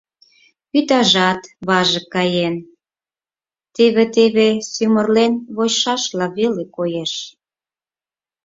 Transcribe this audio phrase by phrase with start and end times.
[0.71, 2.55] Вӱтажат важык каен—
[3.75, 7.13] теве-теве сӱмырлен вочшашла веле коеш.